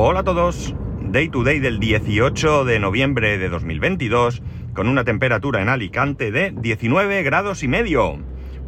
Hola 0.00 0.20
a 0.20 0.22
todos. 0.22 0.76
Day 1.10 1.28
to 1.28 1.42
day 1.42 1.58
del 1.58 1.80
18 1.80 2.64
de 2.64 2.78
noviembre 2.78 3.36
de 3.36 3.48
2022 3.48 4.44
con 4.72 4.86
una 4.86 5.02
temperatura 5.02 5.60
en 5.60 5.68
Alicante 5.68 6.30
de 6.30 6.54
19 6.56 7.24
grados 7.24 7.64
y 7.64 7.68
medio. 7.68 8.16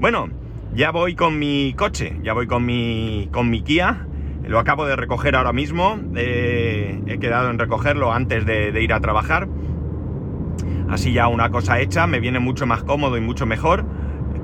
Bueno, 0.01 0.29
ya 0.75 0.91
voy 0.91 1.15
con 1.15 1.39
mi 1.39 1.73
coche, 1.75 2.17
ya 2.25 2.33
voy 2.33 2.49
con 2.49 2.67
mi, 2.67 3.29
con 3.31 3.49
mi 3.49 3.63
Kia. 3.63 4.09
Lo 4.43 4.59
acabo 4.59 4.87
de 4.87 4.97
recoger 4.97 5.37
ahora 5.37 5.53
mismo. 5.53 6.01
eh, 6.17 7.01
he 7.07 7.21
quedado 7.21 7.49
en 7.49 7.61
recogerlo 7.61 8.13
antes 8.13 8.45
de, 8.45 8.73
de 8.73 8.83
ir 8.83 8.93
a 8.93 8.99
trabajar. 8.99 9.47
Así 10.89 11.13
ya 11.13 11.29
una 11.29 11.51
cosa 11.51 11.79
hecha, 11.79 12.09
me 12.09 12.19
viene 12.19 12.41
mucho 12.41 12.67
más 12.67 12.83
cómodo 12.83 13.17
y 13.17 13.21
mucho 13.21 13.47
mejor 13.47 13.85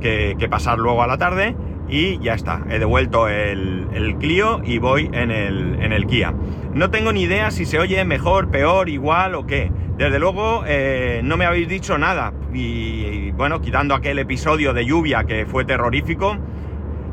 que, 0.01 0.37
que 0.39 0.49
pasar 0.49 0.79
luego 0.79 1.03
a 1.03 1.09
la 1.09 1.19
tarde. 1.19 1.57
Y 1.89 2.19
ya 2.19 2.35
está, 2.35 2.63
he 2.69 2.79
devuelto 2.79 3.29
el, 3.29 3.87
el 3.93 4.17
Clio 4.17 4.61
y 4.65 4.79
voy 4.79 5.09
en 5.13 5.31
el, 5.31 5.77
en 5.81 5.93
el 5.93 6.07
Kia. 6.07 6.35
No 6.73 6.91
tengo 6.91 7.13
ni 7.13 7.23
idea 7.23 7.51
si 7.51 7.65
se 7.65 7.79
oye 7.79 8.05
mejor, 8.05 8.51
peor, 8.51 8.89
igual 8.89 9.35
o 9.35 9.47
qué. 9.47 9.71
Desde 9.97 10.19
luego 10.19 10.65
eh, 10.67 11.21
no 11.25 11.37
me 11.37 11.47
habéis 11.47 11.69
dicho 11.69 11.97
nada. 11.97 12.33
Y, 12.53 13.31
bueno, 13.33 13.61
quitando 13.61 13.95
aquel 13.95 14.19
episodio 14.19 14.75
de 14.75 14.85
lluvia 14.85 15.25
que 15.25 15.47
fue 15.47 15.65
terrorífico, 15.65 16.37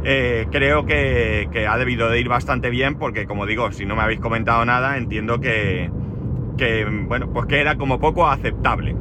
eh, 0.04 0.48
creo 0.52 0.86
que, 0.86 1.48
que 1.52 1.68
ha 1.68 1.78
debido 1.78 2.10
de 2.10 2.20
ir 2.20 2.28
bastante 2.28 2.70
bien 2.70 2.96
porque 2.96 3.26
como 3.26 3.46
digo, 3.46 3.72
si 3.72 3.86
no 3.86 3.96
me 3.96 4.02
habéis 4.02 4.20
comentado 4.20 4.66
nada, 4.66 4.98
entiendo 4.98 5.40
que, 5.40 5.90
que 6.58 6.86
bueno, 6.86 7.30
pues 7.32 7.46
que 7.46 7.62
era 7.62 7.78
como 7.78 8.00
poco 8.00 8.28
aceptable. 8.28 8.96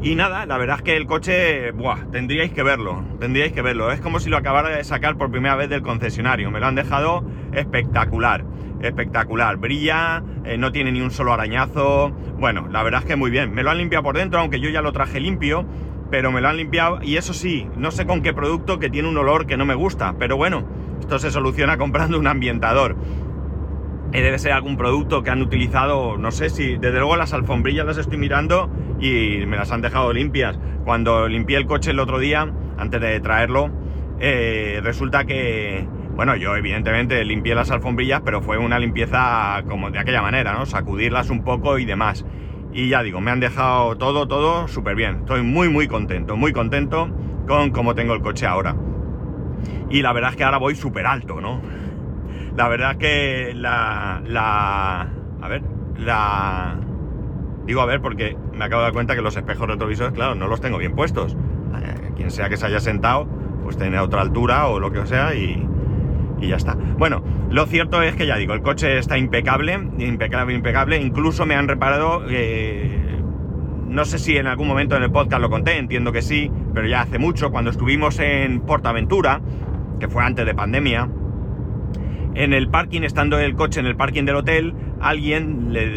Y 0.00 0.14
nada, 0.14 0.46
la 0.46 0.58
verdad 0.58 0.76
es 0.76 0.82
que 0.82 0.96
el 0.96 1.06
coche, 1.06 1.72
buah, 1.72 2.10
tendríais 2.12 2.52
que 2.52 2.62
verlo, 2.62 3.04
tendríais 3.18 3.52
que 3.52 3.62
verlo. 3.62 3.90
Es 3.90 4.00
como 4.00 4.20
si 4.20 4.30
lo 4.30 4.36
acabara 4.36 4.68
de 4.68 4.84
sacar 4.84 5.18
por 5.18 5.32
primera 5.32 5.56
vez 5.56 5.68
del 5.68 5.82
concesionario. 5.82 6.52
Me 6.52 6.60
lo 6.60 6.66
han 6.66 6.76
dejado 6.76 7.24
espectacular, 7.52 8.44
espectacular. 8.80 9.56
Brilla, 9.56 10.22
eh, 10.44 10.56
no 10.56 10.70
tiene 10.70 10.92
ni 10.92 11.00
un 11.00 11.10
solo 11.10 11.32
arañazo. 11.32 12.10
Bueno, 12.38 12.68
la 12.70 12.84
verdad 12.84 13.00
es 13.00 13.06
que 13.06 13.16
muy 13.16 13.32
bien. 13.32 13.52
Me 13.52 13.64
lo 13.64 13.70
han 13.70 13.78
limpiado 13.78 14.04
por 14.04 14.16
dentro, 14.16 14.38
aunque 14.38 14.60
yo 14.60 14.70
ya 14.70 14.82
lo 14.82 14.92
traje 14.92 15.18
limpio, 15.18 15.66
pero 16.12 16.30
me 16.30 16.40
lo 16.40 16.48
han 16.48 16.58
limpiado. 16.58 17.00
Y 17.02 17.16
eso 17.16 17.34
sí, 17.34 17.66
no 17.76 17.90
sé 17.90 18.06
con 18.06 18.22
qué 18.22 18.32
producto 18.32 18.78
que 18.78 18.90
tiene 18.90 19.08
un 19.08 19.16
olor 19.16 19.46
que 19.46 19.56
no 19.56 19.66
me 19.66 19.74
gusta. 19.74 20.14
Pero 20.16 20.36
bueno, 20.36 20.64
esto 21.00 21.18
se 21.18 21.32
soluciona 21.32 21.76
comprando 21.78 22.20
un 22.20 22.28
ambientador. 22.28 22.94
Eh, 24.12 24.22
debe 24.22 24.38
ser 24.38 24.52
algún 24.52 24.78
producto 24.78 25.22
que 25.22 25.30
han 25.30 25.42
utilizado, 25.42 26.16
no 26.16 26.30
sé 26.30 26.48
si, 26.48 26.78
desde 26.78 26.98
luego 26.98 27.16
las 27.16 27.34
alfombrillas 27.34 27.84
las 27.84 27.98
estoy 27.98 28.16
mirando 28.16 28.70
y 28.98 29.44
me 29.46 29.56
las 29.58 29.70
han 29.70 29.82
dejado 29.82 30.12
limpias. 30.14 30.58
Cuando 30.84 31.28
limpié 31.28 31.58
el 31.58 31.66
coche 31.66 31.90
el 31.90 32.00
otro 32.00 32.18
día, 32.18 32.50
antes 32.78 33.00
de 33.00 33.20
traerlo, 33.20 33.70
eh, 34.18 34.80
resulta 34.82 35.24
que, 35.24 35.86
bueno, 36.14 36.36
yo 36.36 36.56
evidentemente 36.56 37.22
limpié 37.24 37.54
las 37.54 37.70
alfombrillas, 37.70 38.22
pero 38.24 38.40
fue 38.40 38.56
una 38.56 38.78
limpieza 38.78 39.62
como 39.68 39.90
de 39.90 39.98
aquella 39.98 40.22
manera, 40.22 40.54
¿no? 40.54 40.64
Sacudirlas 40.64 41.28
un 41.28 41.44
poco 41.44 41.78
y 41.78 41.84
demás. 41.84 42.24
Y 42.72 42.88
ya 42.88 43.02
digo, 43.02 43.20
me 43.20 43.30
han 43.30 43.40
dejado 43.40 43.96
todo, 43.98 44.26
todo 44.26 44.68
súper 44.68 44.94
bien. 44.94 45.18
Estoy 45.20 45.42
muy, 45.42 45.68
muy 45.68 45.86
contento, 45.86 46.34
muy 46.36 46.52
contento 46.52 47.10
con 47.46 47.70
cómo 47.70 47.94
tengo 47.94 48.14
el 48.14 48.22
coche 48.22 48.46
ahora. 48.46 48.74
Y 49.90 50.00
la 50.00 50.12
verdad 50.12 50.30
es 50.30 50.36
que 50.36 50.44
ahora 50.44 50.58
voy 50.58 50.74
súper 50.74 51.06
alto, 51.06 51.40
¿no? 51.40 51.60
La 52.58 52.66
verdad 52.66 52.96
que 52.96 53.52
la, 53.54 54.20
la... 54.26 55.02
A 55.40 55.48
ver, 55.48 55.62
la... 55.96 56.74
Digo 57.66 57.80
a 57.80 57.86
ver 57.86 58.00
porque 58.00 58.36
me 58.52 58.64
acabo 58.64 58.82
de 58.82 58.86
dar 58.86 58.92
cuenta 58.92 59.14
que 59.14 59.22
los 59.22 59.36
espejos 59.36 59.68
retrovisores, 59.68 60.12
claro, 60.12 60.34
no 60.34 60.48
los 60.48 60.60
tengo 60.60 60.76
bien 60.78 60.96
puestos. 60.96 61.34
Eh, 61.34 62.10
quien 62.16 62.32
sea 62.32 62.48
que 62.48 62.56
se 62.56 62.66
haya 62.66 62.80
sentado, 62.80 63.28
pues 63.62 63.76
tiene 63.76 64.00
otra 64.00 64.22
altura 64.22 64.66
o 64.66 64.80
lo 64.80 64.90
que 64.90 65.06
sea 65.06 65.36
y, 65.36 65.64
y 66.40 66.48
ya 66.48 66.56
está. 66.56 66.74
Bueno, 66.74 67.22
lo 67.48 67.64
cierto 67.66 68.02
es 68.02 68.16
que 68.16 68.26
ya 68.26 68.34
digo, 68.34 68.54
el 68.54 68.62
coche 68.62 68.98
está 68.98 69.16
impecable, 69.16 69.74
impecable, 69.98 70.52
impecable. 70.52 71.00
Incluso 71.00 71.46
me 71.46 71.54
han 71.54 71.68
reparado, 71.68 72.24
eh, 72.28 73.20
no 73.86 74.04
sé 74.04 74.18
si 74.18 74.36
en 74.36 74.48
algún 74.48 74.66
momento 74.66 74.96
en 74.96 75.04
el 75.04 75.12
podcast 75.12 75.40
lo 75.40 75.48
conté, 75.48 75.78
entiendo 75.78 76.10
que 76.10 76.22
sí, 76.22 76.50
pero 76.74 76.88
ya 76.88 77.02
hace 77.02 77.20
mucho, 77.20 77.52
cuando 77.52 77.70
estuvimos 77.70 78.18
en 78.18 78.58
Portaventura, 78.62 79.42
que 80.00 80.08
fue 80.08 80.24
antes 80.24 80.44
de 80.44 80.56
pandemia, 80.56 81.08
en 82.38 82.52
el 82.52 82.68
parking, 82.68 83.02
estando 83.02 83.40
el 83.40 83.56
coche 83.56 83.80
en 83.80 83.86
el 83.86 83.96
parking 83.96 84.22
del 84.22 84.36
hotel, 84.36 84.72
alguien 85.00 85.72
le, 85.72 85.90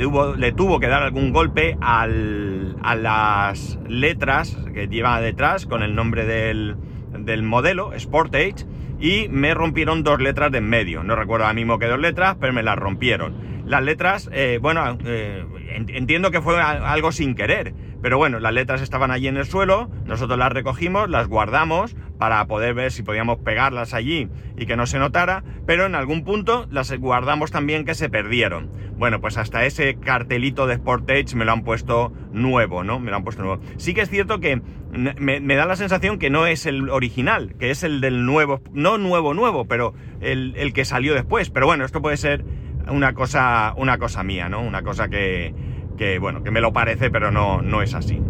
tuvo, 0.53 0.79
que 0.79 0.87
dar 0.87 1.03
algún 1.03 1.31
golpe 1.31 1.77
al, 1.81 2.77
a 2.81 2.95
las 2.95 3.77
letras 3.87 4.57
que 4.73 4.87
lleva 4.87 5.21
detrás 5.21 5.67
con 5.67 5.83
el 5.83 5.93
nombre 5.93 6.25
del, 6.25 6.77
del 7.19 7.43
modelo, 7.43 7.91
Sportage, 7.97 8.65
y 8.99 9.27
me 9.29 9.53
rompieron 9.53 10.01
dos 10.01 10.19
letras 10.19 10.51
de 10.51 10.57
en 10.57 10.67
medio. 10.67 11.03
No 11.03 11.15
recuerdo 11.15 11.45
ahora 11.45 11.53
mismo 11.53 11.77
qué 11.77 11.85
dos 11.85 11.99
letras, 11.99 12.37
pero 12.39 12.53
me 12.53 12.63
las 12.63 12.75
rompieron. 12.75 13.61
Las 13.67 13.83
letras, 13.83 14.27
eh, 14.33 14.57
bueno, 14.59 14.97
eh, 15.05 15.45
entiendo 15.89 16.31
que 16.31 16.41
fue 16.41 16.59
algo 16.59 17.11
sin 17.11 17.35
querer, 17.35 17.75
pero 18.01 18.17
bueno, 18.17 18.39
las 18.39 18.53
letras 18.53 18.81
estaban 18.81 19.11
allí 19.11 19.27
en 19.27 19.37
el 19.37 19.45
suelo, 19.45 19.91
nosotros 20.05 20.39
las 20.39 20.51
recogimos, 20.51 21.07
las 21.07 21.27
guardamos 21.27 21.95
para 22.21 22.45
poder 22.45 22.75
ver 22.75 22.91
si 22.91 23.01
podíamos 23.01 23.39
pegarlas 23.39 23.95
allí 23.95 24.29
y 24.55 24.67
que 24.67 24.75
no 24.75 24.85
se 24.85 24.99
notara, 24.99 25.43
pero 25.65 25.87
en 25.87 25.95
algún 25.95 26.23
punto 26.23 26.67
las 26.69 26.95
guardamos 26.95 27.49
también 27.49 27.83
que 27.83 27.95
se 27.95 28.09
perdieron. 28.09 28.69
Bueno, 28.95 29.19
pues 29.21 29.39
hasta 29.39 29.65
ese 29.65 29.95
cartelito 29.95 30.67
de 30.67 30.75
Sportage 30.75 31.35
me 31.35 31.45
lo 31.45 31.51
han 31.51 31.63
puesto 31.63 32.13
nuevo, 32.31 32.83
¿no? 32.83 32.99
Me 32.99 33.09
lo 33.09 33.17
han 33.17 33.23
puesto 33.23 33.41
nuevo. 33.41 33.59
Sí 33.77 33.95
que 33.95 34.01
es 34.01 34.09
cierto 34.11 34.39
que 34.39 34.61
me, 34.91 35.55
da 35.55 35.65
la 35.65 35.75
sensación 35.75 36.19
que 36.19 36.29
no 36.29 36.45
es 36.45 36.67
el 36.67 36.91
original, 36.91 37.55
que 37.57 37.71
es 37.71 37.81
el 37.81 38.01
del 38.01 38.23
nuevo, 38.23 38.61
no 38.71 38.99
nuevo 38.99 39.33
nuevo, 39.33 39.65
pero 39.65 39.95
el, 40.19 40.53
el 40.57 40.73
que 40.73 40.85
salió 40.85 41.15
después. 41.15 41.49
Pero 41.49 41.65
bueno, 41.65 41.85
esto 41.85 42.03
puede 42.03 42.17
ser 42.17 42.45
una 42.87 43.15
cosa, 43.15 43.73
una 43.77 43.97
cosa 43.97 44.21
mía, 44.21 44.47
¿no? 44.47 44.61
Una 44.61 44.83
cosa 44.83 45.09
que, 45.09 45.55
que 45.97 46.19
bueno, 46.19 46.43
que 46.43 46.51
me 46.51 46.61
lo 46.61 46.71
parece, 46.71 47.09
pero 47.09 47.31
no, 47.31 47.63
no 47.63 47.81
es 47.81 47.95
así. 47.95 48.21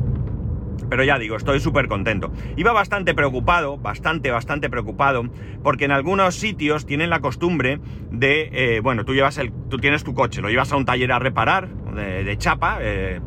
Pero 0.90 1.04
ya 1.04 1.18
digo, 1.18 1.36
estoy 1.36 1.60
súper 1.60 1.88
contento. 1.88 2.32
Iba 2.58 2.74
bastante 2.74 3.14
preocupado, 3.14 3.78
bastante, 3.78 4.32
bastante 4.32 4.70
preocupado, 4.70 5.24
porque 5.64 5.86
en 5.86 5.92
algunos 5.92 6.36
sitios 6.36 6.86
tienen 6.86 7.10
la 7.10 7.20
costumbre 7.20 7.80
de, 8.12 8.50
eh, 8.52 8.80
bueno, 8.82 9.06
tú 9.06 9.14
llevas 9.14 9.38
el, 9.38 9.52
tú 9.70 9.78
tienes 9.78 10.04
tu 10.04 10.14
coche, 10.14 10.42
lo 10.42 10.50
llevas 10.50 10.72
a 10.72 10.78
un 10.78 10.86
taller 10.86 11.12
a 11.12 11.20
reparar, 11.20 11.70
de, 11.92 12.38
chapa, 12.38 12.78
eh, 12.82 13.20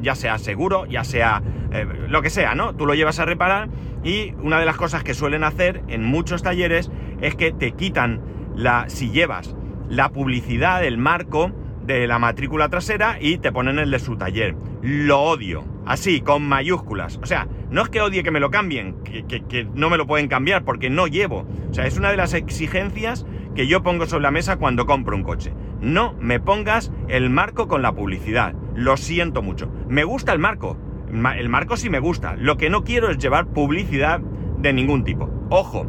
ya 0.00 0.14
sea 0.14 0.38
seguro, 0.38 0.86
ya 0.86 1.04
sea 1.04 1.42
eh, 1.72 1.86
lo 2.08 2.22
que 2.22 2.30
sea, 2.30 2.54
¿no? 2.54 2.74
Tú 2.74 2.86
lo 2.86 2.94
llevas 2.94 3.20
a 3.20 3.24
reparar 3.24 3.68
y 4.02 4.34
una 4.42 4.58
de 4.58 4.66
las 4.66 4.76
cosas 4.76 5.04
que 5.04 5.14
suelen 5.14 5.44
hacer 5.44 5.82
en 5.88 6.04
muchos 6.04 6.42
talleres 6.42 6.90
es 7.20 7.34
que 7.34 7.52
te 7.52 7.72
quitan 7.72 8.20
la, 8.56 8.88
si 8.88 9.10
llevas 9.10 9.54
la 9.88 10.10
publicidad, 10.10 10.84
el 10.84 10.98
marco 10.98 11.52
de 11.86 12.06
la 12.06 12.18
matrícula 12.18 12.68
trasera 12.68 13.16
y 13.20 13.38
te 13.38 13.52
ponen 13.52 13.78
el 13.78 13.90
de 13.90 13.98
su 13.98 14.16
taller. 14.16 14.54
Lo 14.82 15.20
odio. 15.22 15.64
Así, 15.88 16.20
con 16.20 16.46
mayúsculas. 16.46 17.18
O 17.22 17.26
sea, 17.26 17.48
no 17.70 17.80
es 17.80 17.88
que 17.88 18.02
odie 18.02 18.22
que 18.22 18.30
me 18.30 18.40
lo 18.40 18.50
cambien, 18.50 19.02
que, 19.04 19.24
que, 19.24 19.46
que, 19.46 19.64
no 19.64 19.88
me 19.88 19.96
lo 19.96 20.06
pueden 20.06 20.28
cambiar 20.28 20.62
porque 20.62 20.90
no 20.90 21.06
llevo. 21.06 21.46
O 21.70 21.72
sea, 21.72 21.86
es 21.86 21.96
una 21.96 22.10
de 22.10 22.18
las 22.18 22.34
exigencias 22.34 23.24
que 23.54 23.66
yo 23.66 23.82
pongo 23.82 24.04
sobre 24.04 24.24
la 24.24 24.30
mesa 24.30 24.56
cuando 24.56 24.84
compro 24.84 25.16
un 25.16 25.22
coche. 25.22 25.54
No 25.80 26.14
me 26.20 26.40
pongas 26.40 26.92
el 27.08 27.30
marco 27.30 27.68
con 27.68 27.80
la 27.80 27.92
publicidad. 27.92 28.54
Lo 28.74 28.98
siento 28.98 29.40
mucho. 29.40 29.72
Me 29.88 30.04
gusta 30.04 30.34
el 30.34 30.38
marco. 30.38 30.76
El 31.10 31.48
marco 31.48 31.78
sí 31.78 31.88
me 31.88 32.00
gusta. 32.00 32.36
Lo 32.36 32.58
que 32.58 32.68
no 32.68 32.84
quiero 32.84 33.08
es 33.08 33.16
llevar 33.16 33.46
publicidad 33.46 34.20
de 34.20 34.74
ningún 34.74 35.04
tipo. 35.04 35.30
Ojo, 35.48 35.86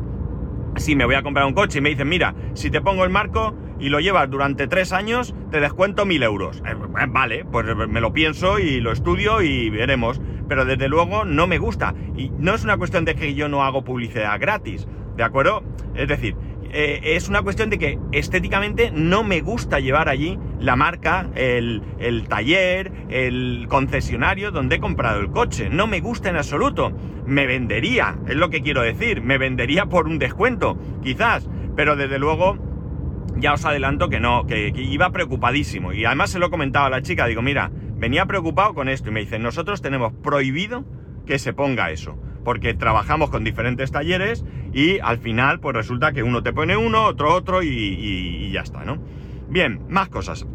si 0.78 0.96
me 0.96 1.04
voy 1.04 1.16
a 1.16 1.24
comprar 1.24 1.46
un 1.46 1.54
coche 1.54 1.80
y 1.80 1.82
me 1.82 1.90
dicen, 1.90 2.08
mira, 2.08 2.34
si 2.54 2.72
te 2.72 2.80
pongo 2.80 3.04
el 3.04 3.10
marco 3.10 3.54
y 3.80 3.90
lo 3.90 4.00
llevas 4.00 4.30
durante 4.30 4.68
tres 4.68 4.92
años, 4.92 5.34
te 5.52 5.60
descuento 5.60 6.06
mil 6.06 6.24
euros. 6.24 6.62
Eh, 6.66 6.76
vale, 7.10 7.46
pues 7.46 7.66
me 7.76 8.02
lo 8.02 8.14
pienso 8.14 8.60
y 8.60 8.82
lo 8.82 8.92
estudio 8.92 9.42
y 9.42 9.70
veremos. 9.70 10.22
Pero 10.48 10.66
desde 10.66 10.90
luego 10.90 11.26
no 11.26 11.48
me 11.48 11.58
gusta. 11.60 11.94
Y 12.18 12.30
no 12.30 12.56
es 12.56 12.64
una 12.64 12.78
cuestión 12.78 13.06
de 13.06 13.16
que 13.16 13.36
yo 13.36 13.48
no 13.50 13.64
hago 13.64 13.84
publicidad 13.84 14.40
gratis, 14.40 14.88
¿de 15.16 15.24
acuerdo? 15.24 15.64
Es 15.96 16.08
decir, 16.08 16.36
eh, 16.72 17.00
es 17.16 17.30
una 17.30 17.42
cuestión 17.42 17.70
de 17.70 17.80
que 17.80 18.00
estéticamente 18.12 18.92
no 18.92 19.24
me 19.24 19.42
gusta 19.42 19.80
llevar 19.80 20.08
allí 20.08 20.38
la 20.60 20.76
marca, 20.76 21.30
el, 21.36 21.82
el, 22.00 22.28
taller, 22.28 22.92
el 23.10 23.66
concesionario 23.70 24.52
donde 24.52 24.76
he 24.76 24.80
comprado 24.80 25.20
el 25.20 25.32
coche. 25.32 25.70
No 25.70 25.88
me 25.88 26.00
gusta 26.00 26.30
en 26.30 26.36
absoluto. 26.36 26.92
Me 27.26 27.48
vendería, 27.48 28.18
es 28.28 28.36
lo 28.36 28.50
que 28.50 28.62
quiero 28.62 28.82
decir, 28.82 29.22
me 29.22 29.38
vendería 29.38 29.86
por 29.86 30.08
un 30.08 30.20
descuento, 30.20 30.78
quizás, 31.04 31.48
pero 31.76 31.96
desde 31.96 32.20
luego 32.20 32.58
ya 33.38 33.54
os 33.54 33.66
adelanto 33.66 34.10
que 34.10 34.20
no, 34.20 34.46
que, 34.46 34.72
iba 34.76 35.12
preocupadísimo. 35.12 35.94
Y 35.94 36.06
además 36.06 36.32
se 36.32 36.40
lo 36.40 36.48
he 36.48 36.50
comentado 36.50 36.86
a 36.86 36.90
la 36.90 37.02
chica, 37.02 37.26
digo, 37.26 37.42
mira, 37.42 37.72
venía 37.98 38.26
preocupado 38.26 38.74
con 38.74 38.90
esto 38.90 39.10
y 39.10 39.14
me 39.14 39.20
dice, 39.22 39.40
nosotros 39.40 39.82
tenemos 39.82 40.14
prohibido 40.14 40.86
que 41.26 41.40
se 41.40 41.54
ponga 41.54 41.92
eso 41.92 42.18
porque 42.44 42.74
trabajamos 42.74 43.30
con 43.30 43.44
diferentes 43.44 43.92
talleres 43.92 44.46
y 44.74 45.00
al 45.00 45.18
final 45.18 45.60
pues 45.60 45.76
resulta 45.76 46.14
que 46.14 46.24
uno 46.24 46.42
te 46.42 46.54
pone 46.54 46.78
uno, 46.78 47.06
otro 47.06 47.34
otro 47.34 47.62
y, 47.62 48.52
ya 48.52 48.62
está, 48.62 48.84
¿no? 48.86 48.98
Bien, 49.50 49.82
más 49.90 50.10
cosas. 50.10 50.48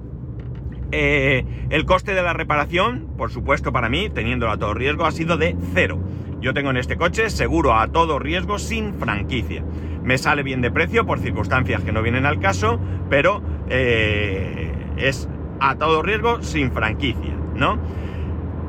Eh, 0.92 1.44
el 1.70 1.84
coste 1.84 2.14
de 2.14 2.22
la 2.22 2.32
reparación, 2.32 3.14
por 3.16 3.30
supuesto 3.30 3.72
para 3.72 3.88
mí, 3.88 4.10
teniéndolo 4.10 4.52
a 4.52 4.58
todo 4.58 4.74
riesgo, 4.74 5.04
ha 5.04 5.12
sido 5.12 5.36
de 5.36 5.56
cero. 5.74 6.02
Yo 6.44 6.52
tengo 6.52 6.68
en 6.68 6.76
este 6.76 6.98
coche 6.98 7.30
seguro 7.30 7.72
a 7.72 7.88
todo 7.88 8.18
riesgo 8.18 8.58
sin 8.58 8.92
franquicia. 8.98 9.64
Me 10.02 10.18
sale 10.18 10.42
bien 10.42 10.60
de 10.60 10.70
precio 10.70 11.06
por 11.06 11.18
circunstancias 11.18 11.82
que 11.82 11.90
no 11.90 12.02
vienen 12.02 12.26
al 12.26 12.38
caso, 12.38 12.78
pero 13.08 13.40
eh, 13.70 14.70
es 14.98 15.26
a 15.58 15.76
todo 15.76 16.02
riesgo 16.02 16.42
sin 16.42 16.70
franquicia, 16.70 17.34
¿no? 17.54 17.78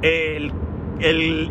El, 0.02 0.54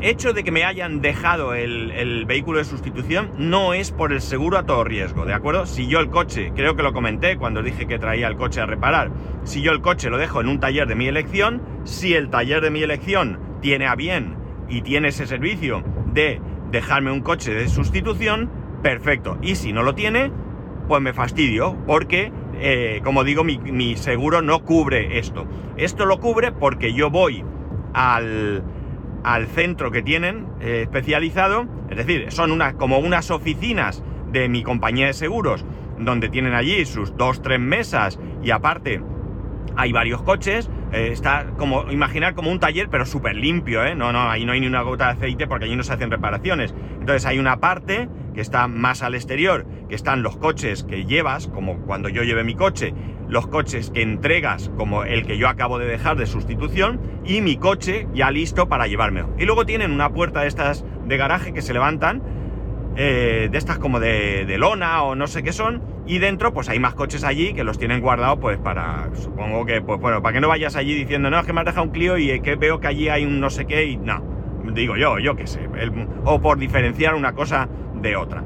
hecho 0.01 0.33
de 0.33 0.45
que 0.45 0.51
me 0.51 0.65
hayan 0.65 1.03
dejado 1.03 1.53
el, 1.53 1.91
el, 1.91 2.25
vehículo 2.25 2.57
de 2.57 2.65
sustitución 2.65 3.31
no 3.37 3.75
es 3.75 3.91
por 3.91 4.11
el 4.11 4.23
seguro 4.23 4.57
a 4.57 4.65
todo 4.65 4.83
riesgo, 4.83 5.27
¿de 5.27 5.35
acuerdo? 5.35 5.67
Si 5.67 5.89
yo 5.89 6.01
el 6.01 6.09
coche, 6.09 6.53
creo 6.57 6.75
que 6.75 6.83
lo 6.83 6.95
comenté 6.95 7.37
cuando 7.37 7.63
dije 7.63 7.87
que 7.87 7.99
traía 7.99 8.29
el 8.29 8.37
coche 8.37 8.63
a 8.63 8.67
reparar, 8.67 9.11
si 9.43 9.61
yo 9.61 9.73
el 9.73 9.83
coche 9.83 10.09
lo 10.09 10.17
dejo 10.17 10.41
en 10.41 10.49
un 10.49 10.59
taller 10.59 10.89
de 10.89 10.95
mi 10.95 11.07
elección, 11.07 11.61
si 11.85 12.15
el 12.15 12.31
taller 12.31 12.63
de 12.63 12.71
mi 12.71 12.83
elección 12.83 13.39
tiene 13.61 13.87
a 13.87 13.95
bien 13.95 14.37
y 14.71 14.81
tiene 14.81 15.09
ese 15.09 15.27
servicio 15.27 15.85
de 16.15 16.41
dejarme 16.71 17.11
un 17.11 17.21
coche 17.21 17.53
de 17.53 17.69
sustitución, 17.69 18.51
perfecto. 18.83 19.39
Y 19.43 19.57
si 19.57 19.73
no 19.73 19.83
lo 19.83 19.95
tiene, 19.95 20.31
pues 20.89 21.03
me 21.03 21.13
fastidio, 21.13 21.77
porque, 21.87 22.33
eh, 22.59 23.01
como 23.05 23.25
digo, 23.25 23.45
mi, 23.45 23.97
seguro 23.97 24.43
no 24.43 24.65
cubre 24.65 25.19
esto. 25.19 25.47
Esto 25.77 26.07
lo 26.07 26.21
cubre 26.21 26.53
porque 26.53 26.93
yo 26.93 27.11
voy 27.11 27.45
al, 27.93 28.63
al 29.23 29.47
centro 29.47 29.91
que 29.91 30.03
tienen 30.03 30.47
eh, 30.61 30.83
especializado, 30.83 31.67
es 31.91 31.97
decir, 31.97 32.31
son 32.31 32.59
como 32.79 32.99
unas 32.99 33.31
oficinas 33.31 34.03
de 34.33 34.49
mi 34.49 34.63
compañía 34.63 35.07
de 35.07 35.13
seguros, 35.13 35.65
donde 35.99 36.29
tienen 36.29 36.55
allí 36.55 36.85
sus 36.87 37.17
dos, 37.17 37.41
tres 37.43 37.61
mesas 37.61 38.19
y 38.43 38.51
aparte 38.51 39.01
hay 39.77 39.93
varios 39.93 40.23
coches, 40.23 40.71
eh, 40.95 41.09
está 41.11 41.47
como, 41.59 41.91
imaginar 41.91 42.35
como 42.35 42.51
un 42.51 42.61
taller, 42.61 42.89
pero 42.89 43.05
súper 43.05 43.35
limpio, 43.35 43.85
¿eh? 43.85 43.95
No, 43.95 44.13
no, 44.13 44.31
ahí 44.31 44.45
no 44.45 44.53
hay 44.53 44.61
ni 44.61 44.69
una 44.69 44.83
gota 44.83 45.07
de 45.07 45.13
aceite 45.13 45.47
porque 45.49 45.65
allí 45.65 45.75
no 45.75 45.83
se 45.83 45.93
hacen 45.93 46.11
reparaciones. 46.11 46.75
Entonces 47.01 47.27
hay 47.27 47.39
una 47.39 47.59
parte 47.59 48.09
que 48.35 48.41
está 48.41 48.69
más 48.69 49.03
al 49.03 49.15
exterior, 49.15 49.67
que 49.89 49.95
están 49.95 50.23
los 50.23 50.37
coches 50.37 50.85
que 50.85 51.05
llevas, 51.05 51.49
como 51.49 51.79
cuando 51.81 52.09
yo 52.09 52.23
lleve 52.23 52.45
mi 52.45 52.55
coche, 52.55 52.95
los 53.29 53.47
coches 53.47 53.91
que 53.91 54.03
entregas, 54.03 54.71
como 54.77 55.05
el 55.05 55.27
que 55.27 55.37
yo 55.37 55.49
acabo 55.49 55.79
de 55.79 55.87
dejar 55.87 56.17
de 56.17 56.27
sustitución, 56.27 57.01
y 57.25 57.41
mi 57.41 57.57
coche 57.57 58.07
ya 58.15 58.31
listo 58.31 58.69
para 58.69 58.87
llevarme. 58.87 59.25
Y 59.39 59.47
luego 59.47 59.67
tienen 59.67 59.91
una 59.91 60.11
puerta 60.11 60.43
de 60.43 60.49
estas 60.49 60.85
de 61.07 61.17
garaje 61.17 61.53
que 61.53 61.63
se 61.63 61.73
levantan, 61.73 62.23
eh, 62.97 63.49
de 63.51 63.59
estas 63.59 63.79
como 63.79 64.01
de, 64.01 64.57
lona 64.59 65.03
o 65.03 65.15
no 65.15 65.27
sé 65.27 65.43
qué 65.43 65.53
son, 65.53 65.83
y 66.07 66.19
dentro, 66.19 66.53
pues 66.53 66.69
hay 66.69 66.79
más 66.79 66.95
coches 66.95 67.25
allí 67.25 67.55
que 67.55 67.65
los 67.65 67.79
tienen 67.79 68.01
guardados, 68.01 68.39
pues 68.41 68.59
para. 68.59 69.09
Supongo 69.15 69.65
que, 69.65 69.81
pues 69.81 70.01
bueno, 70.01 70.23
para 70.23 70.35
que 70.35 70.41
no 70.41 70.49
vayas 70.49 70.77
allí 70.77 70.95
diciendo, 70.95 71.31
no, 71.31 71.41
es 71.41 71.47
que 71.47 71.53
me 71.53 71.61
has 71.61 71.67
dejado 71.67 71.85
un 71.85 71.93
Clio 71.93 72.19
y 72.19 72.41
que 72.41 72.57
veo 72.57 72.81
que 72.81 72.89
allí 72.89 73.09
hay 73.09 73.25
un 73.25 73.41
no 73.41 73.51
sé 73.51 73.67
qué 73.67 73.85
y. 73.85 73.97
No, 73.97 74.23
digo 74.73 74.97
yo, 74.97 75.19
yo 75.19 75.35
qué 75.35 75.47
sé. 75.47 75.61
o 76.25 76.41
por 76.41 76.59
diferenciar 76.59 77.15
una 77.15 77.33
cosa 77.33 77.69
de 77.95 78.17
otra. 78.17 78.45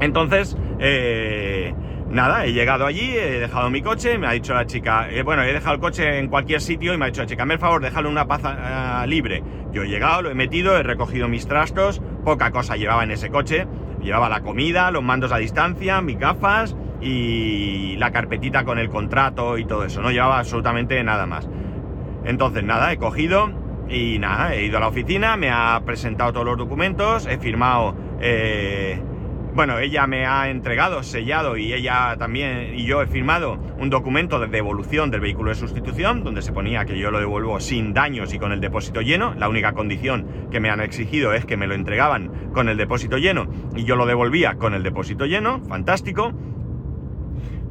Entonces, 0.00 0.56
eh, 0.78 1.74
nada, 2.08 2.46
he 2.46 2.52
llegado 2.52 2.86
allí, 2.86 3.10
he 3.16 3.38
dejado 3.38 3.70
mi 3.70 3.82
coche, 3.82 4.18
me 4.18 4.26
ha 4.26 4.32
dicho 4.32 4.54
la 4.54 4.66
chica, 4.66 5.10
eh, 5.10 5.22
bueno, 5.22 5.42
he 5.42 5.52
dejado 5.52 5.74
el 5.74 5.80
coche 5.80 6.18
en 6.18 6.28
cualquier 6.28 6.60
sitio 6.60 6.94
y 6.94 6.98
me 6.98 7.04
ha 7.04 7.08
dicho 7.08 7.20
la 7.20 7.26
chica, 7.26 7.44
me 7.44 7.54
el 7.54 7.60
favor, 7.60 7.82
déjalo 7.82 8.08
una 8.08 8.26
paz 8.26 9.06
libre. 9.06 9.42
Yo 9.72 9.82
he 9.82 9.88
llegado, 9.88 10.22
lo 10.22 10.30
he 10.30 10.34
metido, 10.34 10.76
he 10.76 10.82
recogido 10.82 11.28
mis 11.28 11.46
trastos, 11.46 12.02
poca 12.24 12.50
cosa 12.50 12.76
llevaba 12.76 13.04
en 13.04 13.10
ese 13.10 13.30
coche 13.30 13.66
Llevaba 14.02 14.28
la 14.28 14.40
comida, 14.40 14.90
los 14.90 15.02
mandos 15.02 15.32
a 15.32 15.36
distancia, 15.36 16.00
mis 16.00 16.18
gafas 16.18 16.74
y 17.00 17.96
la 17.98 18.10
carpetita 18.12 18.64
con 18.64 18.78
el 18.78 18.88
contrato 18.88 19.58
y 19.58 19.64
todo 19.64 19.84
eso. 19.84 20.00
No 20.00 20.10
llevaba 20.10 20.38
absolutamente 20.38 21.02
nada 21.04 21.26
más. 21.26 21.48
Entonces, 22.24 22.64
nada, 22.64 22.92
he 22.92 22.96
cogido 22.96 23.50
y 23.88 24.18
nada, 24.18 24.54
he 24.54 24.64
ido 24.64 24.78
a 24.78 24.80
la 24.80 24.88
oficina, 24.88 25.36
me 25.36 25.50
ha 25.50 25.80
presentado 25.84 26.32
todos 26.32 26.46
los 26.46 26.56
documentos, 26.56 27.26
he 27.26 27.38
firmado 27.38 27.94
eh, 28.20 29.02
bueno, 29.54 29.78
ella 29.78 30.06
me 30.06 30.26
ha 30.26 30.48
entregado, 30.48 31.02
sellado 31.02 31.56
y 31.56 31.72
ella 31.72 32.16
también 32.18 32.74
y 32.74 32.84
yo 32.84 33.02
he 33.02 33.06
firmado 33.06 33.58
un 33.78 33.90
documento 33.90 34.38
de 34.38 34.46
devolución 34.46 35.10
del 35.10 35.20
vehículo 35.20 35.50
de 35.50 35.56
sustitución 35.56 36.22
donde 36.24 36.42
se 36.42 36.52
ponía 36.52 36.84
que 36.84 36.98
yo 36.98 37.10
lo 37.10 37.18
devuelvo 37.18 37.58
sin 37.60 37.92
daños 37.92 38.32
y 38.34 38.38
con 38.38 38.52
el 38.52 38.60
depósito 38.60 39.00
lleno. 39.00 39.34
La 39.34 39.48
única 39.48 39.72
condición 39.72 40.48
que 40.50 40.60
me 40.60 40.70
han 40.70 40.80
exigido 40.80 41.32
es 41.32 41.44
que 41.44 41.56
me 41.56 41.66
lo 41.66 41.74
entregaban 41.74 42.50
con 42.52 42.68
el 42.68 42.76
depósito 42.76 43.18
lleno 43.18 43.48
y 43.74 43.84
yo 43.84 43.96
lo 43.96 44.06
devolvía 44.06 44.54
con 44.54 44.74
el 44.74 44.82
depósito 44.82 45.26
lleno. 45.26 45.60
Fantástico. 45.68 46.32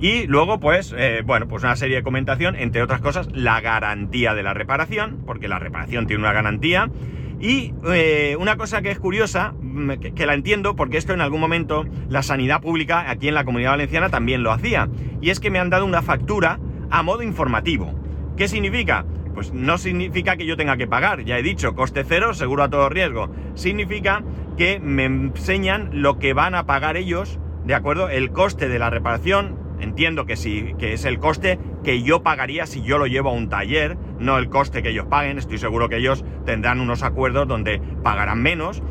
Y 0.02 0.28
luego, 0.28 0.60
pues, 0.60 0.96
eh, 0.98 1.24
bueno, 1.26 1.48
pues 1.48 1.64
una 1.64 1.76
serie 1.76 1.98
de 1.98 2.04
comentación, 2.04 2.56
entre 2.56 2.81
otras 2.81 3.02
cosas, 3.02 3.28
la 3.34 3.60
garantía 3.60 4.34
de 4.34 4.44
la 4.44 4.54
reparación, 4.54 5.24
porque 5.26 5.50
la 5.50 5.60
reparación 5.60 6.08
tiene 6.08 6.24
una 6.24 6.31
garantía. 6.31 6.90
Y 7.39 7.74
eh, 7.88 8.36
una 8.38 8.57
cosa 8.57 8.81
que 8.81 8.91
es 8.91 9.00
curiosa, 9.00 9.53
mm, 9.59 9.91
que, 10.13 10.25
la 10.25 10.33
entiendo, 10.33 10.75
porque 10.75 10.97
esto 10.97 11.13
en 11.13 11.21
algún 11.21 11.39
momento 11.39 11.86
la 12.09 12.21
sanidad 12.21 12.62
pública 12.62 13.09
aquí 13.09 13.30
en 13.30 13.33
la 13.33 13.45
comunidad 13.45 13.71
valenciana 13.71 14.09
también 14.09 14.44
lo 14.44 14.51
hacía, 14.51 14.89
y 15.21 15.30
es 15.30 15.39
que 15.39 15.50
me 15.50 15.59
han 15.59 15.69
dado 15.69 15.86
una 15.86 16.01
factura 16.01 16.59
a 16.91 17.01
modo 17.01 17.24
informativo. 17.24 17.94
¿Qué 18.36 18.47
significa? 18.47 19.06
Pues 19.33 19.53
no 19.53 19.77
significa 19.77 20.36
que 20.36 20.45
yo 20.45 20.57
tenga 20.57 20.75
que 20.75 20.88
pagar, 20.88 21.24
ya 21.24 21.38
he 21.38 21.44
dicho, 21.44 21.75
coste 21.75 22.03
cero, 22.06 22.33
seguro 22.33 22.63
a 22.63 22.69
todo 22.69 22.89
riesgo. 22.89 23.30
Significa 23.53 24.21
que 24.57 24.81
me 24.81 25.06
enseñan 25.06 25.89
lo 25.94 26.19
que 26.19 26.33
van 26.33 26.56
a 26.56 26.65
pagar 26.65 26.97
ellos, 26.97 27.39
¿de 27.63 27.74
acuerdo? 27.74 28.09
El 28.09 28.31
coste 28.31 28.68
de 28.68 28.80
la 28.80 28.89
reparación, 28.89 29.57
entiendo 29.80 30.25
que 30.25 30.35
sí, 30.35 30.74
que 30.77 30.94
es 30.94 31.06
el 31.06 31.19
coste 31.19 31.57
que 31.83 32.01
yo 32.01 32.21
pagaría 32.21 32.65
si 32.65 32.81
yo 32.81 32.97
lo 32.97 33.07
llevo 33.07 33.30
a 33.30 33.33
un 33.33 33.47
taller, 33.47 33.97
no 34.19 34.38
el 34.38 34.50
coste 34.50 34.83
que 34.83 34.89
ellos 34.89 35.06
paguen. 35.07 35.38
Estoy 35.38 35.57
seguro 35.57 35.89
que 35.89 35.98
ellos 35.98 36.24
tendrán 36.45 36.80
unos 36.80 37.04
acuerdos 37.04 37.48
donde 37.48 37.81
pagarán 38.04 38.42
menos 38.42 38.81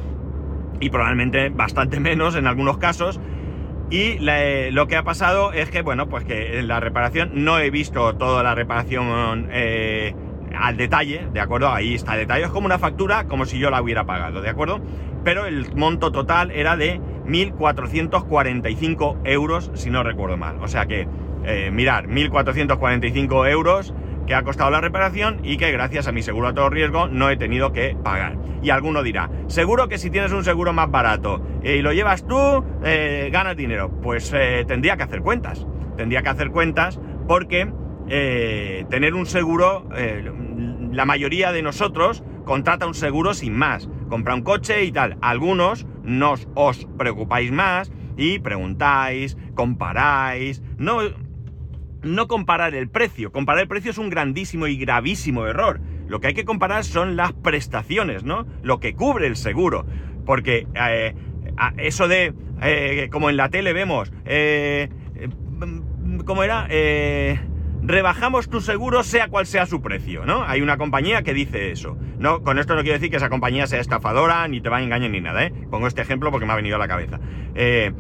y 0.81 0.91
probablemente 0.91 1.51
bastante 1.51 2.01
menos 2.09 2.35
en 2.37 2.47
algunos 2.47 2.79
casos. 2.79 3.21
Y 3.91 4.19
lo 4.71 4.87
que 4.87 4.97
ha 4.97 5.03
pasado 5.03 5.53
es 5.53 5.71
que, 5.71 5.81
bueno, 5.81 6.11
pues 6.11 6.25
que 6.25 6.63
la 6.63 6.79
reparación 6.79 7.31
no 7.35 7.59
he 7.59 7.71
visto 7.71 8.17
toda 8.17 8.43
la 8.43 8.55
reparación 8.55 9.49
eh, 9.51 10.15
al 10.55 10.77
detalle, 10.77 11.27
¿de 11.33 11.41
acuerdo? 11.41 11.73
Ahí 11.73 11.95
está 11.95 12.13
el 12.13 12.21
detalle. 12.21 12.45
Es 12.45 12.51
como 12.51 12.67
una 12.67 12.79
factura, 12.79 13.25
como 13.25 13.47
si 13.47 13.59
yo 13.59 13.71
la 13.71 13.81
hubiera 13.81 14.05
pagado, 14.05 14.43
¿de 14.43 14.51
acuerdo? 14.51 14.83
Pero 15.25 15.47
el 15.47 15.75
monto 15.75 16.13
total 16.13 16.51
era 16.51 16.77
de 16.77 17.01
1.445 17.27 19.21
euros, 19.25 19.71
si 19.73 19.89
no 19.89 20.03
recuerdo 20.03 20.37
mal. 20.37 20.59
O 20.61 20.69
sea 20.69 20.85
que 20.85 21.09
eh, 21.45 21.71
mirar, 21.73 22.09
1.445 22.09 23.51
euros 23.51 23.95
que 24.29 24.35
ha 24.35 24.43
costado 24.43 24.71
la 24.71 24.83
reparación 24.83 25.41
y 25.43 25.57
que 25.57 25.73
gracias 25.73 26.07
a 26.07 26.13
mi 26.13 26.21
seguro 26.21 26.49
a 26.49 26.55
todo 26.55 26.69
riesgo 26.69 27.09
no 27.09 27.31
he 27.31 27.39
tenido 27.39 27.73
que 27.73 27.97
pagar. 28.05 28.37
Y 28.63 28.69
alguno 28.69 29.03
dirá, 29.03 29.31
seguro 29.47 29.89
que 29.89 29.97
si 29.97 30.11
tienes 30.11 30.33
un 30.33 30.45
seguro 30.45 30.75
más 30.75 30.91
barato 30.91 31.43
y 31.65 31.81
lo 31.81 31.95
llevas 31.95 32.27
tú, 32.27 32.63
eh, 32.85 33.31
ganas 33.33 33.57
dinero. 33.57 33.91
Pues 34.03 34.31
eh, 34.35 34.67
tendría 34.69 34.99
que 34.99 35.05
hacer 35.05 35.23
cuentas. 35.23 35.67
Tendría 35.97 36.23
que 36.23 36.29
hacer 36.29 36.51
cuentas 36.51 37.01
porque 37.27 37.73
tener 38.09 39.15
un 39.15 39.27
seguro, 39.27 39.89
la 40.93 41.05
mayoría 41.05 41.53
de 41.53 41.63
nosotros 41.63 42.23
contrata 42.45 42.87
un 42.87 42.95
seguro 42.95 43.33
sin 43.33 43.55
más. 43.55 43.89
Compra 44.09 44.35
un 44.35 44.43
coche 44.43 44.85
y 44.85 44.93
tal. 44.93 45.17
Algunos 45.23 45.87
no 46.05 46.35
os 46.55 46.87
preocupáis 46.99 47.51
más 47.51 47.91
y 48.17 48.41
preguntáis, 48.41 49.39
comparáis. 49.55 50.63
No 50.77 51.01
no 52.03 52.29
comparar 52.29 52.75
el 52.75 52.89
precio. 52.89 53.33
Comparar 53.33 53.63
el 53.63 53.69
precio 53.69 53.91
es 53.91 53.99
un 53.99 54.11
grandísimo 54.11 54.67
y 54.67 54.77
gravísimo 54.77 55.47
error. 55.47 55.81
Lo 56.07 56.21
que 56.21 56.29
hay 56.29 56.35
que 56.35 56.45
comparar 56.45 56.85
son 56.85 57.17
las 57.17 57.33
prestaciones, 57.33 58.25
¿no? 58.25 58.47
Lo 58.63 58.81
que 58.81 58.95
cubre 58.95 59.27
el 59.27 59.37
seguro. 59.37 59.87
Porque 60.25 60.67
eh, 60.75 61.15
eso 61.79 62.09
de, 62.09 62.35
eh, 62.63 63.09
como 63.11 63.31
en 63.31 63.37
la 63.37 63.49
tele 63.49 63.73
vemos, 63.73 64.13
eh, 64.25 64.89
¿cómo 66.25 66.43
era? 66.43 66.69
rebajamos 67.89 68.51
tu 68.51 68.61
seguro 68.61 69.03
sea 69.03 69.29
cual 69.29 69.47
sea 69.47 69.65
su 69.65 69.81
precio, 69.81 70.27
¿no? 70.27 70.45
Hay 70.45 70.61
una 70.61 70.77
compañía 70.77 71.23
que 71.23 71.33
dice 71.33 71.71
eso. 71.71 71.97
No, 72.19 72.43
con 72.43 72.59
esto 72.59 72.75
no 72.75 72.83
quiero 72.83 72.99
decir 72.99 73.11
que 73.11 73.17
esa 73.17 73.31
compañía 73.31 73.67
sea 73.67 73.81
estafadora, 73.81 74.47
ni 74.49 74.61
te 74.61 74.69
va 74.69 74.79
a 74.79 74.83
engañar 74.83 75.11
ni 75.11 75.21
nada, 75.21 75.45
¿eh? 75.45 75.53
Pongo 75.71 75.87
este 75.87 76.03
ejemplo 76.03 76.31
porque 76.31 76.47
me 76.47 76.53
ha 76.53 76.57
venido 76.57 76.77
a 76.77 76.79
la 76.79 76.89
cabeza. 76.89 77.19
Eh, 77.55 77.93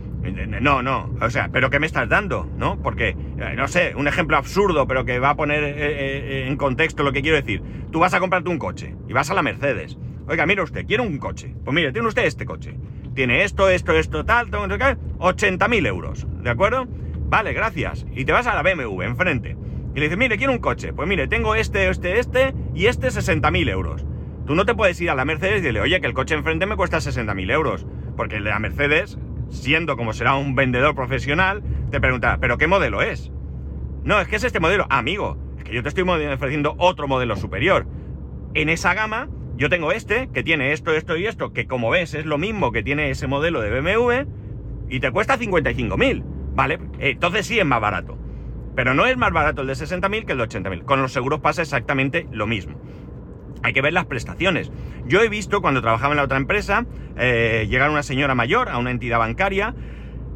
no, 0.61 0.83
no, 0.83 1.15
o 1.21 1.31
sea, 1.31 1.49
pero 1.53 1.71
¿qué 1.71 1.79
me 1.79 1.87
estás 1.87 2.09
dando? 2.09 2.49
¿No? 2.57 2.81
Porque, 2.83 3.11
eh, 3.11 3.55
no 3.57 3.69
sé, 3.69 3.95
un 3.97 4.09
ejemplo 4.09 4.37
absurdo, 4.37 4.87
pero 4.87 5.05
que 5.05 5.19
va 5.19 5.31
a 5.31 5.37
poner 5.37 5.63
eh, 5.65 6.49
en 6.49 6.57
contexto 6.57 7.03
lo 7.03 7.13
que 7.13 7.23
quiero 7.23 7.37
decir. 7.37 7.63
Tú 7.91 8.01
vas 8.01 8.15
a 8.15 8.21
comprarte 8.21 8.51
un 8.51 8.59
coche 8.59 8.95
y 9.09 9.13
vas 9.13 9.31
a 9.31 9.35
la 9.35 9.43
Mercedes. 9.43 9.99
Oiga, 10.27 10.45
mire 10.45 10.63
usted, 10.63 10.85
quiero 10.87 11.05
un 11.05 11.19
coche. 11.19 11.55
Pues 11.65 11.75
mire, 11.75 11.93
tiene 11.93 12.09
usted 12.09 12.25
este 12.25 12.45
coche. 12.45 12.77
Tiene 13.15 13.45
esto, 13.45 13.69
esto, 13.69 13.93
esto, 13.93 14.25
tal, 14.25 14.51
tal, 14.51 14.69
tal 14.79 14.99
80.000 15.19 15.87
euros, 15.87 16.27
¿de 16.43 16.51
acuerdo? 16.51 16.87
Vale, 17.29 17.53
gracias. 17.53 18.07
Y 18.15 18.25
te 18.25 18.33
vas 18.33 18.47
a 18.47 18.55
la 18.55 18.63
BMW 18.63 19.03
enfrente. 19.03 19.57
Y 19.95 20.01
le 20.01 20.07
dices, 20.07 20.19
mire, 20.19 20.37
quiero 20.37 20.53
un 20.53 20.59
coche. 20.59 20.93
Pues 20.93 21.09
mire, 21.09 21.29
tengo 21.29 21.55
este, 21.55 21.89
este, 21.89 22.19
este 22.19 22.55
y 22.75 22.87
este 22.87 23.09
60.000 23.09 23.71
euros. 23.71 24.07
Tú 24.47 24.55
no 24.55 24.65
te 24.65 24.75
puedes 24.75 25.01
ir 25.01 25.11
a 25.11 25.15
la 25.15 25.25
Mercedes 25.25 25.55
y 25.55 25.61
decirle, 25.61 25.81
oye, 25.81 26.01
que 26.01 26.07
el 26.07 26.15
coche 26.15 26.35
enfrente 26.35 26.67
me 26.67 26.77
cuesta 26.77 26.99
60.000 26.99 27.51
euros. 27.53 27.87
Porque 28.17 28.37
el 28.37 28.45
la 28.45 28.59
Mercedes, 28.59 29.19
siendo 29.51 29.97
como 29.97 30.13
será 30.13 30.37
un 30.37 30.55
vendedor 30.55 30.95
profesional, 30.95 31.63
te 31.91 32.01
pregunta, 32.01 32.39
¿pero 32.41 32.59
qué 32.59 32.67
modelo 32.67 33.03
es? 33.03 33.31
No, 34.05 34.21
es 34.21 34.29
que 34.29 34.37
es 34.37 34.45
este 34.45 34.61
modelo. 34.61 34.87
amigo, 34.91 35.39
es 35.59 35.65
que 35.65 35.75
yo 35.75 35.83
te 35.83 35.89
estoy 35.89 36.09
ofreciendo 36.09 36.75
otro 36.79 37.09
modelo 37.09 37.37
superior. 37.37 37.87
En 38.55 38.69
esa 38.69 38.95
gama, 38.95 39.29
yo 39.57 39.69
tengo 39.69 39.93
este, 39.93 40.29
que 40.33 40.43
tiene 40.43 40.73
esto, 40.73 40.93
esto 40.93 41.17
y 41.17 41.27
esto, 41.27 41.53
que 41.53 41.67
como 41.67 41.91
ves 41.91 42.15
es 42.15 42.25
lo 42.25 42.39
mismo 42.39 42.73
que 42.73 42.83
tiene 42.83 43.11
ese 43.11 43.27
modelo 43.27 43.61
de 43.61 43.81
BMW, 43.81 44.29
y 44.89 45.01
te 45.01 45.11
cuesta 45.11 45.39
55.000. 45.39 46.23
Vale, 46.55 46.79
entonces 46.99 47.47
sí 47.47 47.59
es 47.59 47.67
más 47.67 47.81
barato. 47.81 48.17
Pero 48.75 48.95
no 48.95 49.07
es 49.07 49.17
más 49.17 49.33
barato 49.33 49.63
el 49.63 49.67
de 49.67 49.75
60.000 49.75 50.25
que 50.25 50.33
el 50.33 50.39
de 50.39 50.45
80.000. 50.45 50.85
Con 50.85 51.03
los 51.03 51.13
seguros 51.13 51.41
pasa 51.41 51.63
exactamente 51.63 52.27
lo 52.31 52.47
mismo. 52.47 52.81
Hay 53.63 53.73
que 53.73 53.83
ver 53.83 53.93
las 53.93 54.07
prestaciones. 54.07 54.71
Yo 55.07 55.23
he 55.23 55.29
visto 55.29 55.61
cuando 55.61 55.81
trabajaba 55.81 56.13
en 56.13 56.19
la 56.19 56.25
otra 56.25 56.37
empresa, 56.37 56.87
eh, 57.17 57.67
llegar 57.69 57.91
una 57.91 58.03
señora 58.03 58.35
mayor 58.35 58.69
a 58.69 58.79
una 58.79 58.91
entidad 58.91 59.19
bancaria, 59.19 59.75